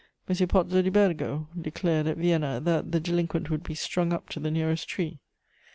[0.27, 0.35] M.
[0.47, 4.49] Pozzo di Borgo declared at Vienna that the delinquent would be strung up to the
[4.49, 5.19] nearest tree.